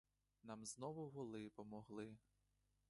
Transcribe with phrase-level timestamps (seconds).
[0.43, 2.17] Нам знову воли помогли.